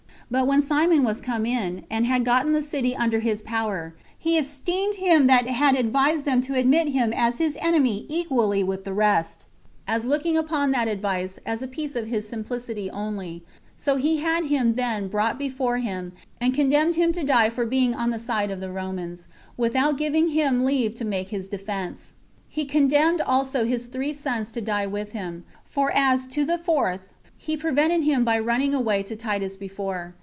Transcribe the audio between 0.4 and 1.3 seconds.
when Simon was